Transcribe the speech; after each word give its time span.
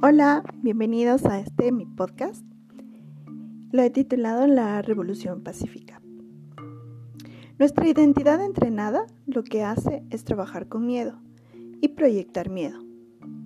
Hola, 0.00 0.44
bienvenidos 0.62 1.24
a 1.24 1.40
este 1.40 1.72
mi 1.72 1.84
podcast. 1.84 2.46
Lo 3.72 3.82
he 3.82 3.90
titulado 3.90 4.46
La 4.46 4.80
Revolución 4.80 5.42
Pacífica. 5.42 6.00
Nuestra 7.58 7.88
identidad 7.88 8.40
entrenada 8.44 9.06
lo 9.26 9.42
que 9.42 9.64
hace 9.64 10.04
es 10.10 10.22
trabajar 10.22 10.68
con 10.68 10.86
miedo 10.86 11.18
y 11.80 11.88
proyectar 11.88 12.48
miedo. 12.48 12.78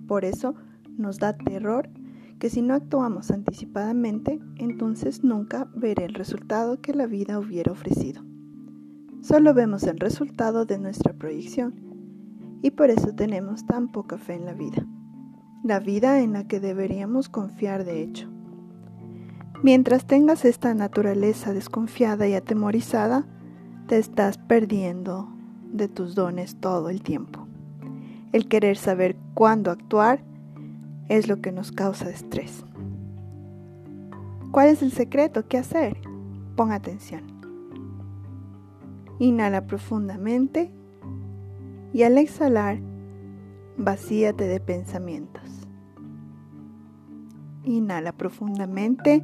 Por 0.07 0.25
eso 0.25 0.53
nos 0.95 1.17
da 1.17 1.35
terror 1.35 1.89
que 2.37 2.51
si 2.51 2.61
no 2.61 2.75
actuamos 2.75 3.31
anticipadamente, 3.31 4.39
entonces 4.57 5.23
nunca 5.23 5.67
veré 5.75 6.05
el 6.05 6.13
resultado 6.13 6.81
que 6.81 6.93
la 6.93 7.07
vida 7.07 7.39
hubiera 7.39 7.71
ofrecido. 7.71 8.21
Solo 9.23 9.55
vemos 9.55 9.85
el 9.85 9.99
resultado 9.99 10.65
de 10.65 10.77
nuestra 10.77 11.13
proyección 11.13 11.73
y 12.61 12.69
por 12.69 12.91
eso 12.91 13.15
tenemos 13.15 13.65
tan 13.65 13.91
poca 13.91 14.19
fe 14.19 14.35
en 14.35 14.45
la 14.45 14.53
vida 14.53 14.85
la 15.63 15.79
vida 15.79 16.19
en 16.19 16.33
la 16.33 16.45
que 16.45 16.59
deberíamos 16.59 17.29
confiar 17.29 17.85
de 17.85 18.01
hecho. 18.01 18.29
Mientras 19.63 20.05
tengas 20.05 20.43
esta 20.43 20.73
naturaleza 20.73 21.53
desconfiada 21.53 22.27
y 22.27 22.33
atemorizada, 22.33 23.25
te 23.87 23.97
estás 23.97 24.37
perdiendo 24.37 25.29
de 25.71 25.87
tus 25.87 26.15
dones 26.15 26.57
todo 26.57 26.89
el 26.89 27.01
tiempo. 27.01 27.47
El 28.33 28.49
querer 28.49 28.75
saber 28.75 29.15
cuándo 29.33 29.71
actuar 29.71 30.21
es 31.07 31.29
lo 31.29 31.39
que 31.39 31.53
nos 31.53 31.71
causa 31.71 32.09
estrés. 32.09 32.65
¿Cuál 34.51 34.67
es 34.67 34.81
el 34.81 34.91
secreto? 34.91 35.47
¿Qué 35.47 35.57
hacer? 35.57 35.97
Pon 36.57 36.73
atención. 36.73 37.23
Inhala 39.19 39.65
profundamente 39.65 40.71
y 41.93 42.03
al 42.03 42.17
exhalar, 42.17 42.79
vacíate 43.77 44.45
de 44.45 44.59
pensamientos. 44.59 45.42
Inhala 47.65 48.11
profundamente 48.11 49.23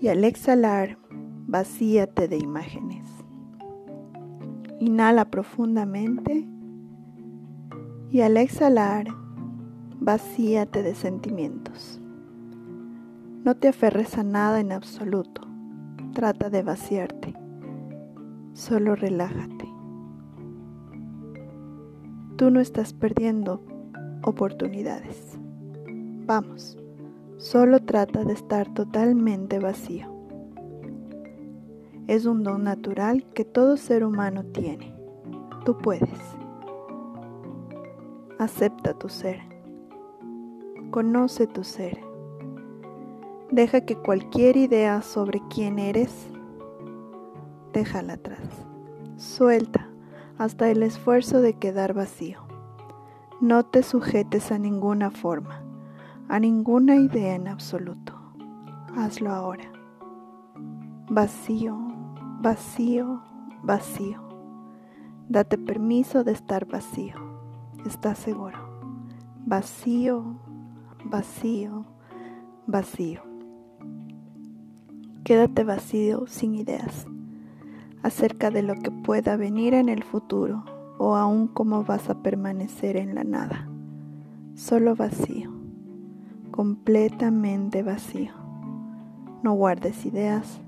y 0.00 0.08
al 0.08 0.24
exhalar, 0.24 0.98
vacíate 1.46 2.28
de 2.28 2.38
imágenes. 2.38 3.06
Inhala 4.80 5.26
profundamente 5.26 6.46
y 8.10 8.20
al 8.20 8.36
exhalar, 8.36 9.06
vacíate 10.00 10.82
de 10.82 10.94
sentimientos. 10.94 12.00
No 13.44 13.54
te 13.54 13.68
aferres 13.68 14.16
a 14.18 14.22
nada 14.22 14.60
en 14.60 14.72
absoluto. 14.72 15.42
Trata 16.12 16.50
de 16.50 16.62
vaciarte. 16.62 17.34
Solo 18.54 18.96
relájate. 18.96 19.68
Tú 22.36 22.50
no 22.50 22.60
estás 22.60 22.92
perdiendo 22.92 23.62
oportunidades. 24.22 25.38
Vamos, 26.26 26.76
solo 27.36 27.78
trata 27.84 28.24
de 28.24 28.32
estar 28.32 28.74
totalmente 28.74 29.60
vacío. 29.60 30.08
Es 32.08 32.26
un 32.26 32.42
don 32.42 32.64
natural 32.64 33.24
que 33.32 33.44
todo 33.44 33.76
ser 33.76 34.02
humano 34.02 34.42
tiene. 34.46 34.92
Tú 35.64 35.78
puedes. 35.78 36.18
Acepta 38.40 38.94
tu 38.94 39.08
ser. 39.08 39.38
Conoce 40.90 41.46
tu 41.46 41.62
ser. 41.62 42.00
Deja 43.52 43.82
que 43.82 43.96
cualquier 43.96 44.56
idea 44.56 45.02
sobre 45.02 45.40
quién 45.48 45.78
eres, 45.78 46.26
déjala 47.72 48.14
atrás. 48.14 48.66
Suelta 49.16 49.88
hasta 50.38 50.72
el 50.72 50.82
esfuerzo 50.82 51.40
de 51.40 51.52
quedar 51.52 51.94
vacío. 51.94 52.40
No 53.40 53.64
te 53.64 53.84
sujetes 53.84 54.50
a 54.50 54.58
ninguna 54.58 55.12
forma 55.12 55.65
a 56.28 56.40
ninguna 56.40 56.96
idea 56.96 57.34
en 57.34 57.48
absoluto. 57.48 58.14
Hazlo 58.96 59.30
ahora. 59.30 59.70
Vacío, 61.08 61.78
vacío, 62.40 63.22
vacío. 63.62 64.22
Date 65.28 65.58
permiso 65.58 66.24
de 66.24 66.32
estar 66.32 66.66
vacío. 66.66 67.14
¿Estás 67.86 68.18
seguro? 68.18 68.58
Vacío, 69.44 70.40
vacío, 71.04 71.84
vacío. 72.66 73.22
Quédate 75.22 75.64
vacío 75.64 76.26
sin 76.26 76.54
ideas 76.54 77.06
acerca 78.02 78.50
de 78.50 78.62
lo 78.62 78.74
que 78.74 78.90
pueda 78.90 79.36
venir 79.36 79.74
en 79.74 79.88
el 79.88 80.04
futuro 80.04 80.64
o 80.98 81.16
aún 81.16 81.48
cómo 81.48 81.84
vas 81.84 82.08
a 82.08 82.22
permanecer 82.22 82.96
en 82.96 83.14
la 83.14 83.24
nada. 83.24 83.68
Solo 84.54 84.94
vacío 84.94 85.55
completamente 86.56 87.82
vacío. 87.82 88.32
No 89.42 89.52
guardes 89.52 90.06
ideas, 90.06 90.58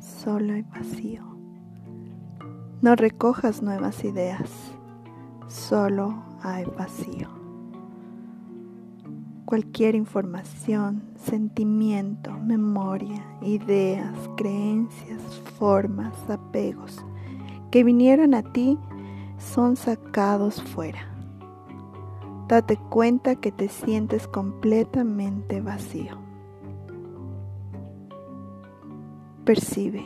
solo 0.00 0.52
hay 0.52 0.62
vacío. 0.62 1.22
No 2.82 2.96
recojas 2.96 3.62
nuevas 3.62 4.02
ideas, 4.02 4.50
solo 5.46 6.24
hay 6.42 6.64
vacío. 6.76 7.28
Cualquier 9.44 9.94
información, 9.94 11.04
sentimiento, 11.14 12.32
memoria, 12.32 13.24
ideas, 13.40 14.14
creencias, 14.36 15.22
formas, 15.56 16.12
apegos 16.28 17.02
que 17.70 17.84
vinieron 17.84 18.34
a 18.34 18.42
ti 18.42 18.76
son 19.38 19.76
sacados 19.76 20.60
fuera 20.60 21.17
Date 22.48 22.78
cuenta 22.78 23.36
que 23.36 23.52
te 23.52 23.68
sientes 23.68 24.26
completamente 24.26 25.60
vacío. 25.60 26.16
Percibe. 29.44 30.02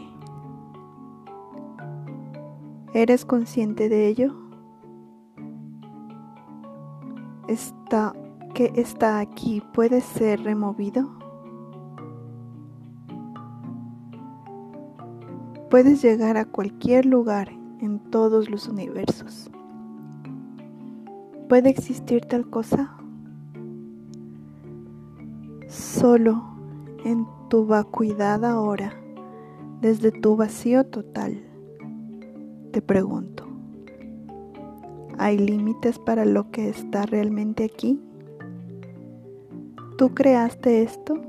¿Eres 2.95 3.25
consciente 3.25 3.89
de 3.89 4.09
ello? 4.09 4.35
¿Está, 7.47 8.13
que 8.55 8.73
está 8.75 9.21
aquí 9.21 9.63
puede 9.73 10.01
ser 10.01 10.43
removido? 10.43 11.09
Puedes 15.71 16.03
llegar 16.03 16.37
a 16.37 16.45
cualquier 16.45 17.07
lugar 17.07 17.53
en 17.81 18.01
todos 18.01 18.51
los 18.51 18.67
universos. 18.67 19.49
¿Puede 21.53 21.69
existir 21.69 22.25
tal 22.25 22.49
cosa? 22.49 22.97
Solo 25.69 26.43
en 27.05 27.27
tu 27.51 27.67
vacuidad 27.67 28.43
ahora, 28.47 28.95
desde 29.83 30.13
tu 30.13 30.35
vacío 30.35 30.87
total, 30.87 31.45
te 32.71 32.81
pregunto, 32.81 33.45
¿hay 35.19 35.37
límites 35.37 35.99
para 35.99 36.25
lo 36.25 36.51
que 36.51 36.71
está 36.71 37.05
realmente 37.05 37.65
aquí? 37.65 38.01
¿Tú 39.99 40.15
creaste 40.15 40.83
esto? 40.83 41.21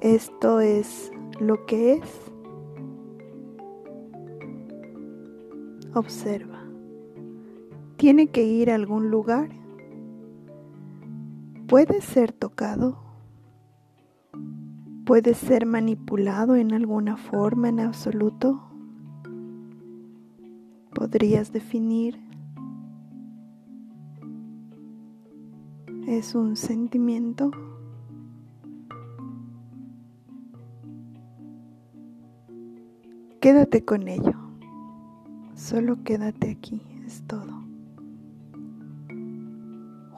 ¿Esto 0.00 0.58
es 0.58 1.12
lo 1.38 1.64
que 1.66 1.92
es? 1.92 2.32
Observa 5.94 6.51
tiene 8.02 8.30
que 8.32 8.42
ir 8.42 8.68
a 8.68 8.74
algún 8.74 9.12
lugar. 9.12 9.48
Puede 11.68 12.00
ser 12.00 12.32
tocado. 12.32 12.98
Puede 15.06 15.34
ser 15.34 15.66
manipulado 15.66 16.56
en 16.56 16.72
alguna 16.72 17.16
forma 17.16 17.68
en 17.68 17.78
absoluto. 17.78 18.60
Podrías 20.92 21.52
definir. 21.52 22.18
Es 26.08 26.34
un 26.34 26.56
sentimiento. 26.56 27.52
Quédate 33.40 33.84
con 33.84 34.08
ello. 34.08 34.34
Solo 35.54 36.02
quédate 36.02 36.50
aquí, 36.50 36.82
es 37.06 37.22
todo 37.28 37.61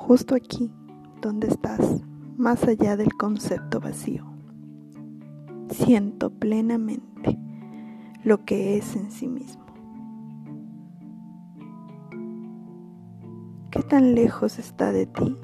justo 0.07 0.35
aquí 0.35 0.71
donde 1.23 1.49
estás, 1.49 2.03
más 2.37 2.63
allá 2.65 2.95
del 2.99 3.15
concepto 3.15 3.81
vacío. 3.81 4.27
Siento 5.71 6.31
plenamente 6.31 7.39
lo 8.23 8.45
que 8.45 8.77
es 8.77 8.97
en 8.97 9.11
sí 9.11 9.29
mismo. 9.29 9.65
¿Qué 13.71 13.83
tan 13.83 14.15
lejos 14.15 14.59
está 14.59 14.93
de 14.93 15.07
ti? 15.07 15.39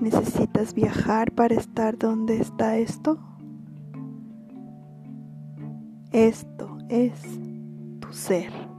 ¿Necesitas 0.00 0.74
viajar 0.74 1.30
para 1.30 1.54
estar 1.54 1.96
donde 1.96 2.40
está 2.40 2.76
esto? 2.76 3.20
Esto 6.10 6.76
es 6.88 7.22
tu 8.00 8.12
ser 8.12 8.73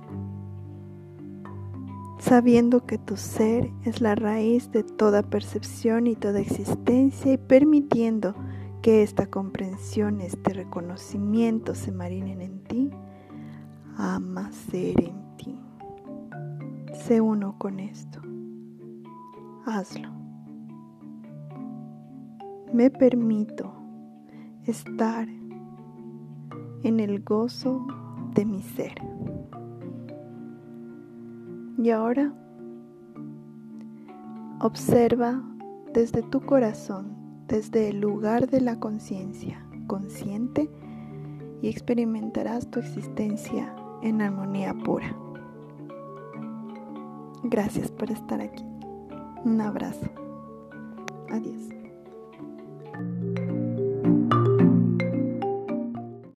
sabiendo 2.28 2.88
que 2.88 2.98
tu 2.98 3.18
ser 3.18 3.72
es 3.84 4.02
la 4.02 4.16
raíz 4.16 4.72
de 4.72 4.84
toda 4.84 5.22
percepción 5.22 6.08
y 6.08 6.16
toda 6.16 6.40
existencia 6.40 7.34
y 7.34 7.38
permitiendo 7.38 8.34
que 8.82 9.04
esta 9.04 9.28
comprensión, 9.28 10.22
este 10.22 10.54
reconocimiento 10.54 11.76
se 11.76 11.92
marinen 11.92 12.42
en 12.42 12.64
ti, 12.64 12.90
ama 13.96 14.52
ser 14.52 15.00
en 15.04 15.38
ti. 15.38 15.60
Sé 16.94 17.22
uno 17.22 17.60
con 17.60 17.80
esto. 17.80 18.20
Hazlo. 19.68 20.10
Me 22.74 22.90
permito 22.90 23.72
estar 24.64 25.28
en 26.84 27.00
el 27.00 27.24
gozo 27.24 27.86
de 28.34 28.46
mi 28.46 28.64
ser. 28.64 28.96
Y 31.78 31.90
ahora 31.90 32.34
observa 34.62 35.42
desde 35.94 36.24
tu 36.24 36.42
corazón, 36.42 37.16
desde 37.48 37.90
el 37.90 38.00
lugar 38.00 38.50
de 38.50 38.62
la 38.62 38.80
conciencia 38.80 39.66
consciente 39.88 40.70
y 41.62 41.70
experimentarás 41.70 42.70
tu 42.70 42.80
existencia 42.80 43.76
en 44.02 44.22
armonía 44.22 44.74
pura. 44.74 45.16
Gracias 47.44 47.92
por 47.92 48.12
estar 48.12 48.42
aquí. 48.42 48.64
Un 49.44 49.62
abrazo. 49.62 50.10
Adiós. 51.30 51.70